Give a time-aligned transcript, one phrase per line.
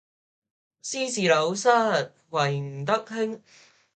[0.81, 1.69] 斯是陋室，
[2.31, 3.39] 惟吾德馨